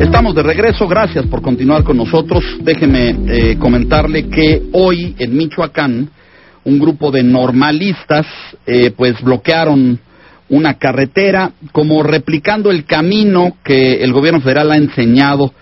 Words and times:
Estamos 0.00 0.34
de 0.34 0.42
regreso, 0.42 0.86
gracias 0.86 1.24
por 1.26 1.40
continuar 1.40 1.82
con 1.82 1.96
nosotros. 1.96 2.44
Déjeme 2.60 3.16
eh, 3.28 3.56
comentarle 3.58 4.28
que 4.28 4.64
hoy 4.72 5.16
en 5.18 5.34
Michoacán 5.34 6.10
un 6.64 6.78
grupo 6.78 7.10
de 7.10 7.22
normalistas 7.22 8.26
eh, 8.66 8.90
pues 8.90 9.18
bloquearon 9.22 9.98
una 10.50 10.74
carretera 10.74 11.50
como 11.72 12.02
replicando 12.02 12.70
el 12.70 12.84
camino 12.84 13.56
que 13.64 13.94
el 14.02 14.12
gobierno 14.12 14.42
federal 14.42 14.70
ha 14.72 14.76
enseñado 14.76 15.54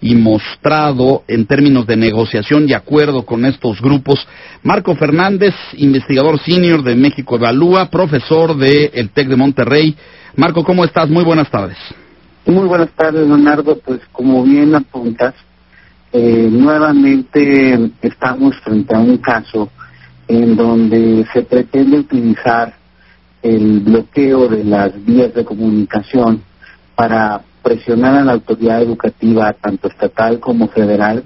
y 0.00 0.14
mostrado 0.14 1.24
en 1.28 1.44
términos 1.44 1.86
de 1.86 1.96
negociación 1.96 2.66
y 2.66 2.72
acuerdo 2.72 3.26
con 3.26 3.44
estos 3.44 3.78
grupos. 3.82 4.26
Marco 4.62 4.96
Fernández, 4.96 5.54
investigador 5.74 6.40
senior 6.40 6.82
de 6.82 6.96
México 6.96 7.36
Evalúa, 7.36 7.90
profesor 7.90 8.56
del 8.56 8.90
el 8.94 9.10
TEC 9.10 9.28
de 9.28 9.36
Monterrey. 9.36 9.94
Marco, 10.36 10.64
¿cómo 10.64 10.82
estás? 10.82 11.10
Muy 11.10 11.24
buenas 11.24 11.50
tardes. 11.50 11.76
Muy 12.46 12.66
buenas 12.66 12.90
tardes, 12.90 13.24
Leonardo. 13.26 13.78
Pues 13.78 14.00
como 14.10 14.42
bien 14.42 14.74
apuntas, 14.74 15.34
eh, 16.12 16.48
nuevamente 16.50 17.92
estamos 18.02 18.56
frente 18.60 18.96
a 18.96 18.98
un 18.98 19.18
caso 19.18 19.70
en 20.26 20.56
donde 20.56 21.24
se 21.32 21.42
pretende 21.42 22.00
utilizar 22.00 22.74
el 23.42 23.80
bloqueo 23.80 24.48
de 24.48 24.64
las 24.64 25.04
vías 25.04 25.32
de 25.34 25.44
comunicación 25.44 26.42
para 26.96 27.42
presionar 27.62 28.16
a 28.16 28.24
la 28.24 28.32
autoridad 28.32 28.82
educativa, 28.82 29.52
tanto 29.52 29.86
estatal 29.86 30.40
como 30.40 30.66
federal, 30.68 31.22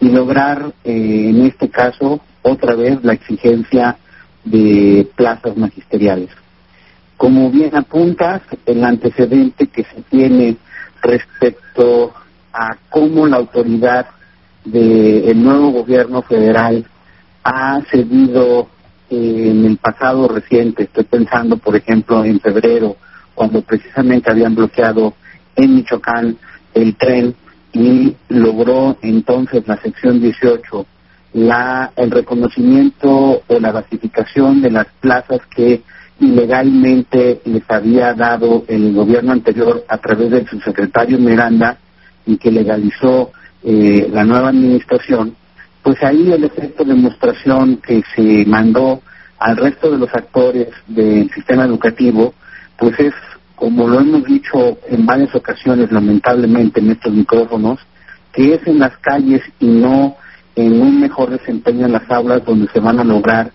y 0.00 0.08
lograr, 0.08 0.72
eh, 0.84 1.30
en 1.30 1.46
este 1.46 1.68
caso, 1.68 2.20
otra 2.40 2.74
vez 2.74 3.04
la 3.04 3.12
exigencia 3.12 3.98
de 4.44 5.06
plazas 5.16 5.54
magisteriales. 5.56 6.30
Como 7.16 7.50
bien 7.50 7.74
apuntas, 7.74 8.42
el 8.66 8.84
antecedente 8.84 9.68
que 9.68 9.84
se 9.84 10.02
tiene 10.10 10.56
respecto 11.02 12.12
a 12.52 12.76
cómo 12.90 13.26
la 13.26 13.36
autoridad 13.36 14.06
del 14.64 15.42
nuevo 15.42 15.70
gobierno 15.70 16.22
federal 16.22 16.84
ha 17.44 17.80
cedido 17.90 18.68
eh, 19.08 19.50
en 19.50 19.64
el 19.64 19.76
pasado 19.76 20.26
reciente, 20.26 20.84
estoy 20.84 21.04
pensando 21.04 21.56
por 21.58 21.76
ejemplo 21.76 22.24
en 22.24 22.40
febrero, 22.40 22.96
cuando 23.34 23.62
precisamente 23.62 24.30
habían 24.30 24.54
bloqueado 24.54 25.14
en 25.54 25.76
Michoacán 25.76 26.36
el 26.74 26.96
tren 26.96 27.34
y 27.72 28.16
logró 28.28 28.96
entonces 29.02 29.66
la 29.66 29.76
sección 29.80 30.20
18 30.20 30.86
la, 31.36 31.92
el 31.96 32.10
reconocimiento 32.10 33.42
o 33.46 33.60
la 33.60 33.70
basificación 33.70 34.62
de 34.62 34.70
las 34.70 34.86
plazas 35.00 35.40
que 35.54 35.82
ilegalmente 36.20 37.40
les 37.44 37.62
había 37.68 38.14
dado 38.14 38.64
el 38.68 38.94
gobierno 38.94 39.32
anterior 39.32 39.84
a 39.88 39.98
través 39.98 40.30
del 40.30 40.48
subsecretario 40.48 41.18
Miranda 41.18 41.76
y 42.24 42.36
que 42.38 42.50
legalizó 42.50 43.32
eh, 43.62 44.08
la 44.10 44.24
nueva 44.24 44.48
administración, 44.48 45.36
pues 45.82 46.02
ahí 46.02 46.32
el 46.32 46.44
efecto 46.44 46.84
de 46.84 46.94
demostración 46.94 47.76
que 47.78 48.02
se 48.14 48.44
mandó 48.46 49.02
al 49.38 49.56
resto 49.56 49.90
de 49.90 49.98
los 49.98 50.12
actores 50.14 50.68
del 50.86 51.30
sistema 51.32 51.64
educativo, 51.64 52.34
pues 52.78 52.98
es, 52.98 53.14
como 53.54 53.86
lo 53.86 54.00
hemos 54.00 54.24
dicho 54.24 54.78
en 54.88 55.04
varias 55.04 55.34
ocasiones, 55.34 55.92
lamentablemente 55.92 56.80
en 56.80 56.90
estos 56.92 57.12
micrófonos, 57.12 57.78
que 58.32 58.54
es 58.54 58.66
en 58.66 58.78
las 58.78 58.96
calles 58.98 59.42
y 59.60 59.66
no 59.66 60.16
en 60.54 60.80
un 60.80 61.00
mejor 61.00 61.30
desempeño 61.30 61.86
en 61.86 61.92
las 61.92 62.10
aulas 62.10 62.44
donde 62.44 62.68
se 62.72 62.80
van 62.80 62.98
a 62.98 63.04
lograr 63.04 63.52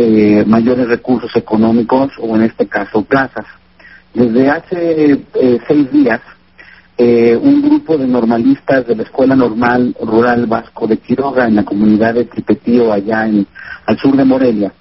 eh, 0.00 0.44
mayores 0.46 0.86
recursos 0.86 1.34
económicos 1.34 2.12
o 2.20 2.36
en 2.36 2.42
este 2.42 2.68
caso 2.68 3.02
plazas. 3.02 3.44
Desde 4.14 4.48
hace 4.48 5.24
eh, 5.34 5.58
seis 5.66 5.90
días, 5.90 6.20
eh, 6.96 7.36
un 7.36 7.60
grupo 7.60 7.98
de 7.98 8.06
normalistas 8.06 8.86
de 8.86 8.94
la 8.94 9.02
Escuela 9.02 9.34
Normal 9.34 9.96
Rural 10.00 10.46
Vasco 10.46 10.86
de 10.86 10.98
Quiroga 10.98 11.48
en 11.48 11.56
la 11.56 11.64
comunidad 11.64 12.14
de 12.14 12.26
Tripetío, 12.26 12.92
allá 12.92 13.26
en, 13.26 13.44
al 13.86 13.98
sur 13.98 14.16
de 14.16 14.24
Morelia, 14.24 14.72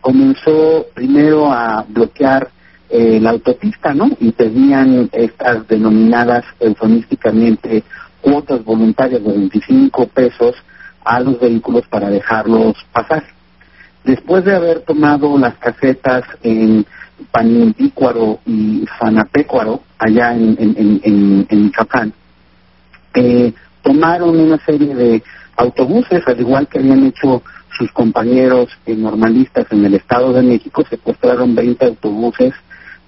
comenzó 0.00 0.86
primero 0.94 1.52
a 1.52 1.84
bloquear 1.86 2.48
la 2.90 3.30
autopista, 3.30 3.94
¿no? 3.94 4.10
Y 4.20 4.32
pedían 4.32 5.08
estas 5.12 5.66
denominadas 5.66 6.44
eufemísticamente 6.60 7.84
cuotas 8.20 8.64
voluntarias 8.64 9.22
de 9.22 9.32
25 9.32 10.06
pesos 10.08 10.54
a 11.04 11.20
los 11.20 11.38
vehículos 11.40 11.86
para 11.88 12.08
dejarlos 12.08 12.74
pasar. 12.92 13.24
Después 14.04 14.44
de 14.44 14.54
haber 14.54 14.80
tomado 14.80 15.38
las 15.38 15.54
casetas 15.56 16.24
en 16.42 16.84
Panindícuaro 17.30 18.40
y 18.44 18.84
Fanapecuaro, 18.98 19.80
allá 19.98 20.34
en, 20.34 20.56
en, 20.58 21.46
en, 21.48 21.62
Michoacán, 21.64 22.12
eh, 23.14 23.52
tomaron 23.82 24.38
una 24.40 24.58
serie 24.64 24.94
de 24.94 25.22
autobuses, 25.56 26.22
al 26.26 26.40
igual 26.40 26.66
que 26.66 26.78
habían 26.78 27.04
hecho 27.06 27.42
sus 27.76 27.90
compañeros 27.92 28.68
normalistas 28.86 29.66
en 29.70 29.84
el 29.84 29.94
Estado 29.94 30.32
de 30.32 30.42
México, 30.42 30.84
secuestraron 30.88 31.54
20 31.54 31.86
autobuses 31.86 32.52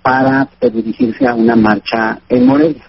para 0.03 0.49
dirigirse 0.61 1.27
a 1.27 1.35
una 1.35 1.57
marcha 1.57 2.21
en 2.29 2.47
Morelia. 2.47 2.85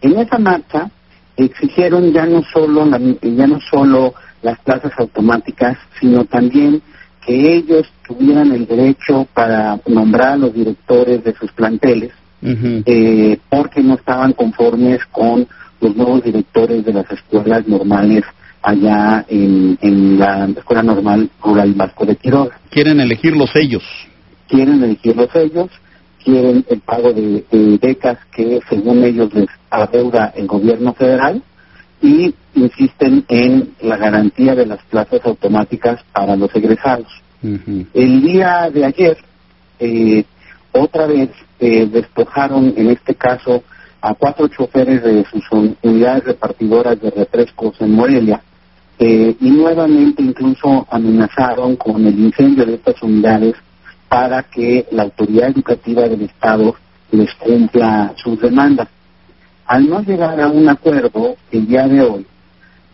En 0.00 0.18
esa 0.18 0.38
marcha 0.38 0.90
exigieron 1.36 2.12
ya 2.12 2.26
no 2.26 2.42
solo 2.52 2.86
ya 3.22 3.46
no 3.46 3.60
solo 3.70 4.14
las 4.42 4.58
plazas 4.60 4.92
automáticas, 4.98 5.76
sino 6.00 6.24
también 6.24 6.82
que 7.28 7.56
ellos 7.56 7.86
tuvieran 8.06 8.52
el 8.52 8.66
derecho 8.66 9.28
para 9.34 9.78
nombrar 9.86 10.32
a 10.32 10.36
los 10.38 10.54
directores 10.54 11.22
de 11.22 11.34
sus 11.34 11.52
planteles, 11.52 12.10
eh, 12.42 13.38
porque 13.50 13.82
no 13.82 13.96
estaban 13.96 14.32
conformes 14.32 15.04
con 15.12 15.46
los 15.78 15.94
nuevos 15.94 16.24
directores 16.24 16.82
de 16.86 16.92
las 16.94 17.10
escuelas 17.10 17.68
normales 17.68 18.24
allá 18.62 19.26
en, 19.28 20.18
la 20.18 20.46
Escuela 20.56 20.82
Normal 20.82 21.28
Rural 21.42 21.74
Vasco 21.74 22.06
de 22.06 22.16
Quiroga. 22.16 22.58
Quieren 22.70 22.98
elegirlos 22.98 23.50
ellos. 23.54 23.84
Quieren 24.48 24.82
elegirlos 24.82 25.28
ellos, 25.34 25.68
quieren 26.24 26.64
el 26.70 26.80
pago 26.80 27.12
de, 27.12 27.44
de 27.50 27.76
becas 27.76 28.16
que 28.34 28.60
según 28.70 29.04
ellos 29.04 29.34
les 29.34 29.48
adeuda 29.68 30.32
el 30.34 30.46
gobierno 30.46 30.94
federal 30.94 31.42
y 32.00 32.34
insisten 32.54 33.24
en 33.28 33.74
la 33.80 33.96
garantía 33.96 34.54
de 34.54 34.66
las 34.66 34.82
plazas 34.84 35.20
automáticas 35.24 36.00
para 36.12 36.36
los 36.36 36.54
egresados. 36.54 37.08
El 37.42 38.22
día 38.22 38.68
de 38.72 38.84
ayer, 38.84 39.16
eh, 39.78 40.24
otra 40.72 41.06
vez 41.06 41.30
eh, 41.60 41.86
despojaron, 41.86 42.74
en 42.76 42.90
este 42.90 43.14
caso, 43.14 43.62
a 44.00 44.14
cuatro 44.14 44.48
choferes 44.48 45.02
de 45.02 45.24
sus 45.24 45.44
unidades 45.82 46.24
repartidoras 46.24 47.00
de 47.00 47.10
refrescos 47.10 47.80
en 47.80 47.92
Morelia, 47.92 48.42
eh, 48.98 49.36
y 49.40 49.50
nuevamente 49.50 50.22
incluso 50.22 50.86
amenazaron 50.90 51.76
con 51.76 52.04
el 52.04 52.18
incendio 52.18 52.66
de 52.66 52.74
estas 52.74 53.00
unidades 53.02 53.54
para 54.08 54.42
que 54.42 54.86
la 54.90 55.04
autoridad 55.04 55.50
educativa 55.50 56.02
del 56.08 56.22
Estado 56.22 56.74
les 57.12 57.32
cumpla 57.34 58.12
sus 58.16 58.40
demandas. 58.40 58.88
Al 59.68 59.86
no 59.86 60.00
llegar 60.00 60.40
a 60.40 60.48
un 60.48 60.66
acuerdo 60.66 61.36
el 61.52 61.66
día 61.66 61.86
de 61.86 62.00
hoy, 62.00 62.26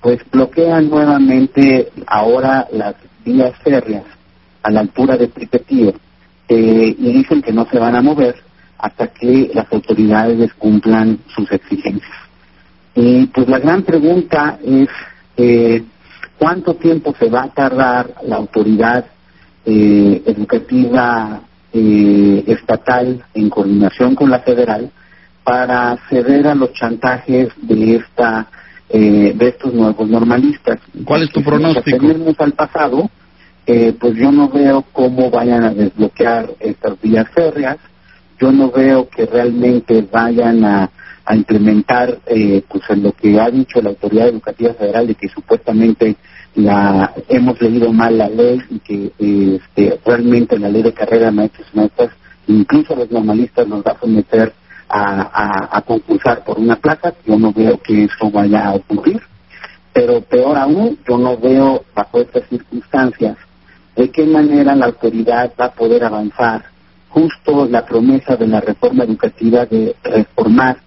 pues 0.01 0.19
bloquean 0.29 0.91
nuevamente 0.91 1.93
ahora 2.05 2.67
las 2.73 2.97
vías 3.25 3.57
férreas 3.63 4.03
a 4.61 4.73
la 4.73 4.81
altura 4.81 5.17
de 5.17 5.29
Tripetío 5.29 5.95
eh, 6.49 6.97
y 6.99 7.13
dicen 7.13 7.43
que 7.43 7.53
no 7.53 7.65
se 7.71 7.79
van 7.79 7.95
a 7.95 8.03
mover 8.03 8.35
hasta 8.77 9.07
que 9.07 9.53
las 9.55 9.73
autoridades 9.73 10.53
cumplan 10.55 11.21
sus 11.33 11.51
exigencias. 11.53 12.19
Y 12.97 13.27
pues 13.27 13.49
la 13.49 13.61
gran 13.61 13.85
pregunta 13.85 14.59
es 14.65 14.89
eh, 15.37 15.85
cuánto 16.37 16.75
tiempo 16.75 17.15
se 17.17 17.31
va 17.31 17.45
a 17.45 17.55
tardar 17.55 18.15
la 18.25 18.35
autoridad 18.35 19.05
eh, 19.65 20.23
educativa 20.27 21.41
estatal 21.73 23.25
en 23.35 23.51
coordinación 23.51 24.15
con 24.15 24.31
la 24.31 24.39
federal 24.41 24.93
para 25.45 25.97
ceder 26.09 26.47
a 26.49 26.55
los 26.55 26.73
chantajes 26.73 27.49
de 27.63 27.97
esta 27.97 28.49
de 28.91 29.49
estos 29.49 29.75
nuevos 29.75 30.09
normalistas. 30.09 30.79
¿Cuál 31.05 31.25
es 31.25 31.31
tu 31.31 31.43
pronóstico? 31.43 32.07
Si 32.07 32.37
al 32.39 32.53
pasado, 32.53 33.11
eh, 33.67 33.95
pues 33.99 34.15
yo 34.15 34.31
no 34.31 34.49
veo 34.51 34.85
cómo 34.93 35.31
vayan 35.31 35.65
a 35.65 35.73
desbloquear 35.73 36.51
estas 36.61 37.01
vías 37.01 37.27
férreas, 37.31 37.79
yo 38.39 38.53
no 38.53 38.71
veo 38.71 39.09
que 39.09 39.25
realmente 39.25 40.07
vayan 40.11 40.65
a, 40.65 40.91
implementar 41.31 42.19
eh, 42.27 42.63
pues 42.69 42.83
en 42.91 43.03
lo 43.03 43.13
que 43.13 43.41
ha 43.41 43.49
dicho 43.49 43.81
la 43.81 43.89
autoridad 43.89 44.29
educativa 44.29 44.75
federal 44.75 45.07
de 45.07 45.15
que 45.15 45.27
supuestamente 45.29 46.17
la 46.55 47.15
hemos 47.31 47.59
leído 47.63 47.91
mal 47.95 48.19
la 48.19 48.29
ley 48.29 48.61
y 48.69 48.79
que 48.81 49.13
este, 49.57 49.99
realmente 50.05 50.59
la 50.59 50.69
ley 50.69 50.83
de 50.83 50.93
carrera 50.93 51.27
de 51.27 51.33
maestros 51.33 51.67
y 51.73 51.77
maestras 51.79 52.11
incluso 52.47 52.95
los 52.95 53.11
normalistas 53.11 53.67
nos 53.67 53.83
va 53.83 53.93
a 53.93 54.01
someter 54.01 54.53
a, 54.97 55.77
a, 55.77 55.83
concursar 55.83 56.45
por 56.45 56.59
una 56.59 56.77
plaza, 56.77 57.13
yo 57.27 57.37
no 57.37 57.53
veo 57.53 57.79
que 57.79 58.05
eso 58.05 58.31
vaya 58.31 58.67
a 58.67 58.75
ocurrir, 58.75 59.21
pero 59.93 60.21
peor 60.21 60.57
aún, 60.57 60.99
yo 61.09 61.19
no 61.19 61.37
veo 61.37 61.85
bajo 61.95 62.21
estas 62.21 62.49
circunstancias 62.49 63.37
de 63.97 64.11
qué 64.11 64.25
manera 64.25 64.75
la 64.75 64.87
autoridad 64.87 65.53
va 65.61 65.67
a 65.67 65.73
poder 65.73 66.05
avanzar. 66.05 66.65
Justo 67.09 67.67
la 67.67 67.85
promesa 67.87 68.37
de 68.37 68.47
la 68.47 68.61
reforma 68.61 69.05
educativa 69.05 69.67
de 69.67 69.95
reformar 70.03 70.79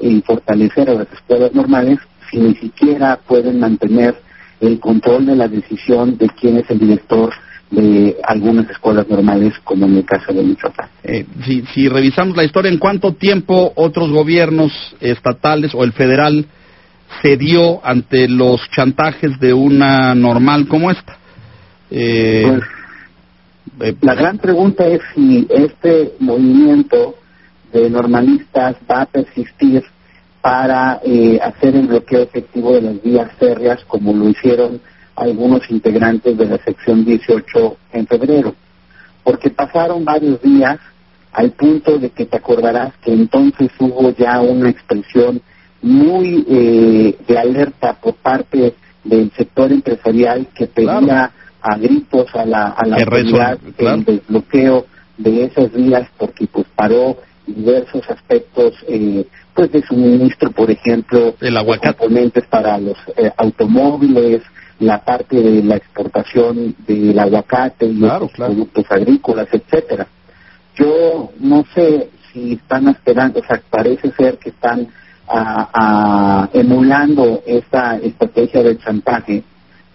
y 0.00 0.20
fortalecer 0.22 0.90
a 0.90 0.94
las 0.94 1.12
escuelas 1.12 1.52
normales 1.52 1.98
si 2.30 2.38
ni 2.38 2.54
siquiera 2.56 3.18
pueden 3.26 3.60
mantener 3.60 4.16
el 4.60 4.80
control 4.80 5.26
de 5.26 5.36
la 5.36 5.48
decisión 5.48 6.18
de 6.18 6.28
quién 6.28 6.56
es 6.56 6.68
el 6.70 6.78
director 6.78 7.32
de 7.70 8.16
algunas 8.22 8.68
escuelas 8.70 9.08
normales, 9.08 9.54
como 9.64 9.86
en 9.86 9.96
el 9.96 10.04
caso 10.04 10.32
de 10.32 10.42
Michoacán. 10.42 10.88
Eh, 11.02 11.26
si, 11.44 11.62
si 11.74 11.88
revisamos 11.88 12.36
la 12.36 12.44
historia, 12.44 12.70
¿en 12.70 12.78
cuánto 12.78 13.12
tiempo 13.14 13.72
otros 13.74 14.10
gobiernos 14.10 14.72
estatales 15.00 15.74
o 15.74 15.82
el 15.82 15.92
federal 15.92 16.46
cedió 17.22 17.84
ante 17.84 18.28
los 18.28 18.60
chantajes 18.70 19.38
de 19.40 19.52
una 19.52 20.14
normal 20.14 20.68
como 20.68 20.90
esta? 20.90 21.18
Eh, 21.90 22.44
pues, 23.78 23.90
eh, 23.90 23.96
la 24.00 24.14
gran 24.14 24.38
pregunta 24.38 24.86
es 24.86 25.00
si 25.14 25.46
este 25.50 26.14
movimiento 26.18 27.16
de 27.72 27.90
normalistas 27.90 28.76
va 28.90 29.02
a 29.02 29.06
persistir 29.06 29.82
para 30.40 31.00
eh, 31.04 31.38
hacer 31.42 31.76
el 31.76 31.86
bloqueo 31.86 32.22
efectivo 32.22 32.72
de 32.72 32.82
las 32.82 33.02
vías 33.02 33.30
férreas 33.38 33.84
como 33.86 34.12
lo 34.12 34.28
hicieron 34.28 34.80
algunos 35.16 35.68
integrantes 35.70 36.36
de 36.36 36.46
la 36.46 36.58
sección 36.58 37.04
18 37.04 37.76
en 37.92 38.06
febrero. 38.06 38.54
Porque 39.24 39.50
pasaron 39.50 40.04
varios 40.04 40.40
días 40.42 40.78
al 41.32 41.50
punto 41.52 41.98
de 41.98 42.10
que 42.10 42.26
te 42.26 42.36
acordarás 42.36 42.92
que 43.02 43.12
entonces 43.12 43.70
hubo 43.78 44.10
ya 44.10 44.40
una 44.40 44.70
expresión 44.70 45.40
muy 45.82 46.44
eh, 46.48 47.16
de 47.26 47.38
alerta 47.38 47.94
por 47.94 48.14
parte 48.14 48.74
del 49.04 49.30
sector 49.36 49.70
empresarial 49.70 50.48
que 50.54 50.66
pedía 50.66 51.30
a 51.60 51.76
gritos 51.76 52.34
a 52.34 52.44
la, 52.44 52.68
a 52.68 52.86
la 52.86 52.96
autoridad 52.96 53.58
el 53.78 54.04
desbloqueo 54.04 54.86
de 55.18 55.44
esas 55.44 55.72
vías 55.72 56.08
porque 56.16 56.46
pues 56.46 56.66
paró 56.74 57.16
diversos 57.46 58.08
aspectos 58.08 58.74
eh, 58.88 59.26
pues 59.54 59.72
de 59.72 59.82
suministro, 59.86 60.50
por 60.50 60.70
ejemplo, 60.70 61.34
el 61.40 61.56
componentes 61.80 62.44
para 62.46 62.78
los 62.78 62.96
eh, 63.16 63.30
automóviles, 63.38 64.42
la 64.78 65.02
parte 65.02 65.40
de 65.40 65.62
la 65.62 65.76
exportación 65.76 66.74
del 66.86 67.18
aguacate 67.18 67.86
y 67.86 67.94
los 67.94 68.30
productos 68.32 68.84
agrícolas, 68.90 69.48
etcétera. 69.50 70.06
Yo 70.74 71.30
no 71.40 71.64
sé 71.74 72.10
si 72.32 72.52
están 72.54 72.88
esperando, 72.88 73.40
o 73.40 73.44
sea, 73.44 73.60
parece 73.70 74.12
ser 74.12 74.38
que 74.38 74.50
están 74.50 74.88
a, 75.28 76.48
emulando 76.52 77.42
esta 77.46 77.96
estrategia 77.96 78.62
del 78.62 78.78
chantaje 78.78 79.42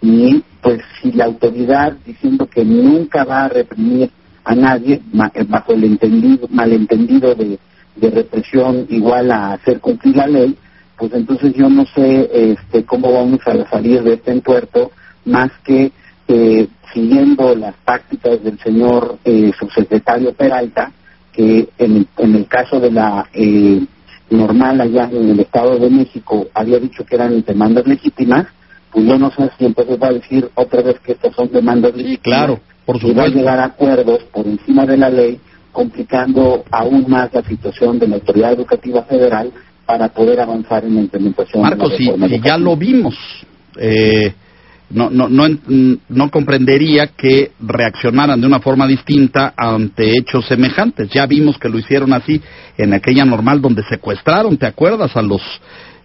y 0.02 0.44
pues 0.62 0.82
si 1.02 1.12
la 1.12 1.26
autoridad 1.26 1.94
diciendo 2.06 2.48
que 2.48 2.66
nunca 2.66 3.24
va 3.24 3.46
a 3.46 3.50
reprimir 3.50 4.12
a 4.44 4.56
nadie 4.56 4.96
eh, 5.36 5.46
bajo 5.48 5.74
el 5.74 5.84
entendido, 5.84 6.48
malentendido 6.50 7.36
de, 7.36 7.60
de 7.96 8.10
represión 8.10 8.88
igual 8.90 9.32
a 9.32 9.54
hacer 9.54 9.80
cumplir 9.80 10.16
la 10.16 10.28
ley, 10.28 10.58
pues 11.02 11.14
entonces 11.14 11.56
yo 11.56 11.68
no 11.68 11.84
sé 11.96 12.30
este, 12.32 12.86
cómo 12.86 13.12
vamos 13.12 13.40
a 13.48 13.68
salir 13.72 14.04
de 14.04 14.14
este 14.14 14.30
entuerto 14.30 14.92
más 15.26 15.50
que 15.64 15.92
eh, 16.28 16.68
siguiendo 16.94 17.56
las 17.56 17.74
tácticas 17.84 18.44
del 18.44 18.60
señor 18.60 19.18
eh, 19.26 19.52
subsecretario 19.58 20.32
Peralta, 20.34 20.92
que 21.34 21.70
en, 21.80 22.06
en 22.20 22.36
el 22.36 22.46
caso 22.46 22.80
de 22.80 22.92
la 22.92 23.28
eh, 23.34 23.84
normal 24.30 24.80
allá 24.80 25.10
en 25.12 25.30
el 25.32 25.40
Estado 25.40 25.80
de 25.80 25.90
México 25.90 26.46
había 26.54 26.78
dicho 26.78 27.04
que 27.04 27.16
eran 27.16 27.44
demandas 27.48 27.88
legítimas, 27.88 28.46
pues 28.92 29.04
yo 29.04 29.18
no 29.18 29.32
sé 29.32 29.50
si 29.58 29.66
entonces 29.66 29.98
va 30.00 30.10
a 30.10 30.14
decir 30.14 30.52
otra 30.54 30.84
vez 30.84 31.00
que 31.00 31.14
estas 31.14 31.34
son 31.34 31.52
demandas 31.52 31.96
legítimas. 31.96 32.22
claro, 32.22 32.60
por 32.86 32.98
supuesto. 32.98 33.12
Y 33.12 33.18
va 33.18 33.24
a 33.24 33.36
llegar 33.36 33.60
a 33.60 33.66
acuerdos 33.66 34.20
por 34.26 34.46
encima 34.46 34.86
de 34.86 34.98
la 34.98 35.10
ley, 35.10 35.40
complicando 35.72 36.64
aún 36.70 37.06
más 37.08 37.34
la 37.34 37.42
situación 37.42 37.98
de 37.98 38.08
la 38.08 38.16
autoridad 38.18 38.54
educativa 38.54 39.02
federal 39.02 39.52
para 39.86 40.10
poder 40.10 40.40
avanzar 40.40 40.86
en 40.86 40.96
la 40.96 41.02
implementación 41.02 41.62
Marcos, 41.62 41.98
de 41.98 42.18
la 42.18 42.28
si, 42.28 42.40
ya 42.42 42.58
lo 42.58 42.76
vimos, 42.78 43.16
eh, 43.78 44.34
no, 44.90 45.10
no, 45.10 45.30
no, 45.30 45.46
no 46.10 46.30
comprendería 46.30 47.08
que 47.08 47.52
reaccionaran 47.60 48.40
de 48.40 48.48
una 48.48 48.60
forma 48.60 48.86
distinta 48.88 49.54
ante 49.56 50.18
hechos 50.18 50.46
semejantes. 50.48 51.10
Ya 51.10 51.26
vimos 51.26 51.58
que 51.58 51.70
lo 51.70 51.80
hicieron 51.80 52.14
así 52.14 52.42
en 52.78 52.94
aquella 52.94 53.24
normal 53.24 53.62
donde 53.62 53.84
secuestraron, 53.90 54.58
¿te 54.58 54.66
acuerdas? 54.66 55.16
A 55.16 55.22
los 55.22 55.42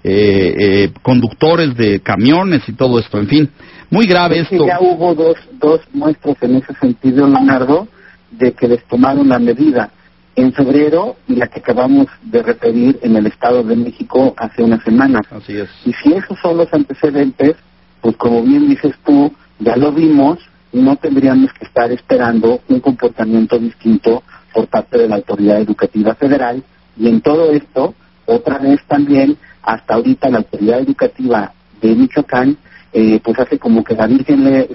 eh, 0.05 0.55
eh, 0.58 0.90
conductores 1.02 1.75
de 1.76 2.00
camiones 2.00 2.62
y 2.69 2.75
todo 2.75 3.00
esto, 3.00 3.19
en 3.19 3.26
fin. 3.26 3.50
Muy 3.90 4.06
grave 4.06 4.38
esto. 4.40 4.67
Ya 4.67 4.78
hubo 4.81 5.14
dos, 5.14 5.37
dos 5.61 5.81
muestras 5.93 6.37
en 6.43 6.56
ese 6.56 6.73
sentido, 6.75 7.26
Leonardo, 7.26 7.88
de 8.31 8.52
que 8.52 8.69
les 8.69 8.84
tomaron 8.84 9.28
la 9.28 9.38
medida 9.38 9.90
en 10.37 10.53
febrero 10.53 11.17
y 11.27 11.37
la 11.37 11.49
que 11.49 11.61
acabamos 11.61 12.06
de 12.23 12.43
referir 12.43 12.99
en 13.03 13.17
el 13.17 13.27
Estado 13.27 13.62
de 13.65 13.75
México 13.75 14.35
hace 14.37 14.62
unas 14.62 14.83
semanas. 14.85 15.23
Así 15.31 15.56
es. 15.56 15.69
Y 15.85 15.93
si 15.94 16.12
esos 16.12 16.38
son 16.41 16.59
los 16.59 16.73
antecedentes, 16.73 17.56
pues 18.03 18.17
como 18.17 18.43
bien 18.43 18.69
dices 18.69 18.94
tú, 19.05 19.33
ya 19.59 19.77
lo 19.77 19.93
vimos, 19.93 20.38
no 20.73 20.97
tendríamos 20.97 21.53
que 21.55 21.65
estar 21.65 21.91
esperando 21.91 22.61
un 22.69 22.81
comportamiento 22.81 23.59
distinto 23.59 24.23
por 24.53 24.69
parte 24.69 24.99
de 24.99 25.09
la 25.09 25.17
autoridad 25.17 25.61
educativa 25.61 26.15
federal 26.15 26.62
y 26.99 27.09
en 27.09 27.21
todo 27.23 27.50
esto, 27.53 27.94
otra 28.27 28.59
vez 28.59 28.81
también, 28.87 29.37
hasta 29.62 29.94
ahorita 29.94 30.29
la 30.29 30.38
autoridad 30.38 30.81
educativa 30.81 31.53
de 31.81 31.94
Michoacán, 31.94 32.56
eh, 32.93 33.21
pues 33.23 33.38
hace 33.38 33.59
como 33.59 33.83
que 33.83 33.94
la 33.94 34.06
Virgen 34.06 34.44
le, 34.44 34.69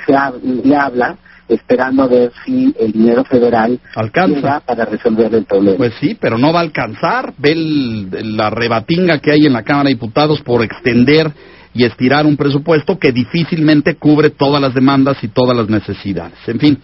le 0.63 0.75
habla 0.75 1.17
esperando 1.53 2.03
a 2.03 2.07
ver 2.07 2.31
si 2.45 2.73
el 2.79 2.91
dinero 2.91 3.23
federal 3.23 3.79
alcanza 3.95 4.61
para 4.61 4.85
resolver 4.85 5.33
el 5.33 5.45
problema. 5.45 5.77
Pues 5.77 5.93
sí, 5.99 6.17
pero 6.19 6.37
no 6.37 6.51
va 6.53 6.59
a 6.59 6.63
alcanzar. 6.63 7.33
Ve 7.37 7.55
la 7.55 8.49
rebatinga 8.49 9.19
que 9.19 9.31
hay 9.31 9.45
en 9.45 9.53
la 9.53 9.63
Cámara 9.63 9.89
de 9.89 9.95
Diputados 9.95 10.41
por 10.41 10.63
extender 10.63 11.31
y 11.73 11.85
estirar 11.85 12.25
un 12.25 12.35
presupuesto 12.35 12.99
que 12.99 13.11
difícilmente 13.11 13.95
cubre 13.95 14.29
todas 14.29 14.61
las 14.61 14.73
demandas 14.73 15.17
y 15.23 15.29
todas 15.29 15.55
las 15.55 15.69
necesidades. 15.69 16.37
En 16.47 16.59
fin, 16.59 16.77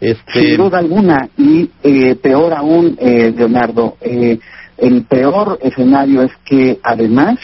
este... 0.00 0.40
sin 0.40 0.56
duda 0.56 0.78
alguna 0.78 1.28
y 1.38 1.70
eh, 1.82 2.14
peor 2.16 2.52
aún, 2.52 2.96
eh, 3.00 3.32
Leonardo, 3.34 3.96
eh, 4.00 4.38
el 4.76 5.04
peor 5.04 5.58
escenario 5.62 6.22
es 6.22 6.32
que 6.44 6.78
además 6.82 7.38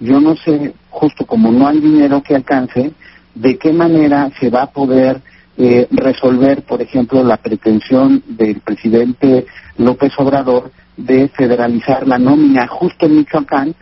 yo 0.00 0.20
no 0.20 0.36
sé, 0.36 0.72
justo 0.90 1.26
como 1.26 1.50
no 1.50 1.66
hay 1.66 1.80
dinero 1.80 2.22
que 2.22 2.34
alcance, 2.34 2.92
de 3.34 3.58
qué 3.58 3.72
manera 3.72 4.30
se 4.40 4.50
va 4.50 4.62
a 4.62 4.70
poder 4.70 5.20
eh, 5.60 5.88
resolver, 5.90 6.62
por 6.62 6.80
ejemplo, 6.80 7.24
la 7.24 7.36
pretensión 7.36 8.22
del 8.28 8.60
presidente 8.60 9.44
López 9.76 10.12
Obrador 10.16 10.70
de 10.96 11.28
federalizar 11.28 12.06
la 12.06 12.16
nómina 12.16 12.68
justo 12.68 13.06
en 13.06 13.16
Michoacán, 13.16 13.74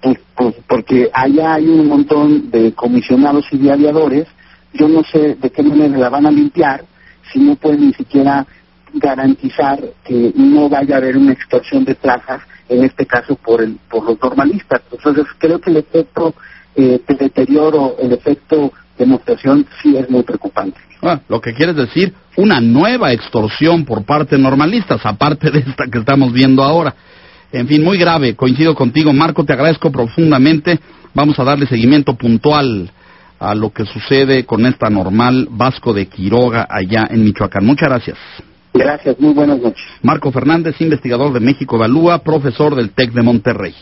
pues, 0.00 0.18
pues, 0.36 0.54
porque 0.68 1.10
allá 1.12 1.54
hay 1.54 1.66
un 1.66 1.88
montón 1.88 2.50
de 2.52 2.72
comisionados 2.72 3.46
y 3.50 3.58
de 3.58 4.26
yo 4.74 4.88
no 4.88 5.02
sé 5.02 5.34
de 5.34 5.50
qué 5.50 5.62
manera 5.62 5.98
la 5.98 6.08
van 6.08 6.26
a 6.26 6.30
limpiar 6.30 6.84
si 7.32 7.40
no 7.40 7.56
pueden 7.56 7.86
ni 7.86 7.94
siquiera 7.94 8.46
garantizar 8.92 9.80
que 10.04 10.32
no 10.36 10.68
vaya 10.68 10.94
a 10.94 10.98
haber 10.98 11.16
una 11.16 11.32
extorsión 11.32 11.84
de 11.84 11.96
plazas, 11.96 12.42
en 12.68 12.84
este 12.84 13.06
caso 13.06 13.34
por 13.34 13.60
el 13.60 13.76
por 13.90 14.04
los 14.04 14.20
normalistas. 14.22 14.82
Entonces 14.92 15.24
creo 15.38 15.60
que 15.60 15.70
el 15.70 15.78
efecto 15.78 16.34
eh, 16.76 17.00
de 17.06 17.14
deterioro, 17.14 17.96
el 18.00 18.12
efecto 18.12 18.72
demostración 18.98 19.66
sí 19.82 19.96
es 19.96 20.08
muy 20.08 20.22
preocupante. 20.22 20.78
Ah, 21.02 21.20
lo 21.28 21.40
que 21.40 21.52
quieres 21.52 21.76
decir, 21.76 22.14
una 22.36 22.60
nueva 22.60 23.12
extorsión 23.12 23.84
por 23.84 24.04
parte 24.04 24.36
de 24.36 24.42
normalistas, 24.42 25.00
aparte 25.04 25.50
de 25.50 25.58
esta 25.60 25.86
que 25.86 25.98
estamos 25.98 26.32
viendo 26.32 26.62
ahora. 26.62 26.94
En 27.52 27.68
fin, 27.68 27.84
muy 27.84 27.98
grave, 27.98 28.34
coincido 28.34 28.74
contigo. 28.74 29.12
Marco, 29.12 29.44
te 29.44 29.52
agradezco 29.52 29.92
profundamente. 29.92 30.80
Vamos 31.12 31.38
a 31.38 31.44
darle 31.44 31.66
seguimiento 31.66 32.14
puntual 32.14 32.90
a 33.38 33.54
lo 33.54 33.70
que 33.70 33.84
sucede 33.84 34.44
con 34.44 34.64
esta 34.66 34.88
normal 34.88 35.48
Vasco 35.50 35.92
de 35.92 36.06
Quiroga 36.06 36.66
allá 36.68 37.06
en 37.10 37.22
Michoacán. 37.22 37.64
Muchas 37.64 37.88
gracias. 37.88 38.18
Gracias, 38.72 39.20
muy 39.20 39.32
buenas 39.34 39.60
noches. 39.60 39.84
Marco 40.02 40.32
Fernández, 40.32 40.80
investigador 40.80 41.32
de 41.32 41.40
México 41.40 41.76
Evalúa, 41.76 42.18
profesor 42.18 42.74
del 42.74 42.90
TEC 42.90 43.12
de 43.12 43.22
Monterrey. 43.22 43.74